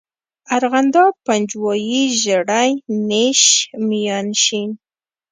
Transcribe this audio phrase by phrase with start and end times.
[0.57, 2.69] ارغنداب، پنجوائی، ژړی،
[3.09, 3.43] نیش،
[3.87, 4.69] میانشین.